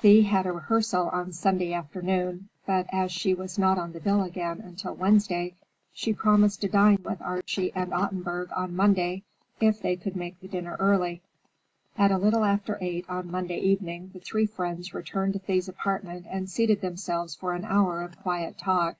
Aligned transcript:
Thea 0.00 0.22
had 0.24 0.44
a 0.44 0.52
rehearsal 0.52 1.08
on 1.14 1.32
Sunday 1.32 1.72
afternoon, 1.72 2.50
but 2.66 2.86
as 2.92 3.10
she 3.10 3.32
was 3.32 3.58
not 3.58 3.78
on 3.78 3.92
the 3.92 4.00
bill 4.00 4.22
again 4.22 4.60
until 4.60 4.94
Wednesday, 4.94 5.54
she 5.94 6.12
promised 6.12 6.60
to 6.60 6.68
dine 6.68 6.98
with 7.02 7.22
Archie 7.22 7.72
and 7.74 7.94
Ottenburg 7.94 8.50
on 8.54 8.76
Monday, 8.76 9.22
if 9.62 9.80
they 9.80 9.96
could 9.96 10.14
make 10.14 10.38
the 10.40 10.48
dinner 10.48 10.76
early. 10.78 11.22
At 11.96 12.10
a 12.10 12.18
little 12.18 12.44
after 12.44 12.76
eight 12.82 13.08
on 13.08 13.30
Monday 13.30 13.60
evening, 13.60 14.10
the 14.12 14.20
three 14.20 14.44
friends 14.44 14.92
returned 14.92 15.32
to 15.32 15.38
Thea's 15.38 15.70
apartment 15.70 16.26
and 16.28 16.50
seated 16.50 16.82
themselves 16.82 17.34
for 17.34 17.54
an 17.54 17.64
hour 17.64 18.02
of 18.02 18.20
quiet 18.20 18.58
talk. 18.58 18.98